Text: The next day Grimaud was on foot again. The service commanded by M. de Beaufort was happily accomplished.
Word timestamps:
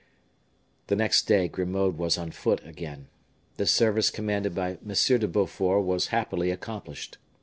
The 0.87 0.95
next 0.95 1.27
day 1.27 1.47
Grimaud 1.47 1.95
was 1.95 2.17
on 2.17 2.31
foot 2.31 2.65
again. 2.65 3.09
The 3.57 3.67
service 3.67 4.09
commanded 4.09 4.55
by 4.55 4.79
M. 4.83 4.95
de 5.19 5.27
Beaufort 5.27 5.85
was 5.85 6.07
happily 6.07 6.49
accomplished. 6.49 7.19